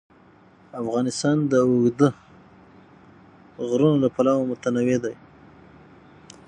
[0.81, 2.09] افغانستان د اوږده
[3.67, 5.15] غرونه له پلوه متنوع دی.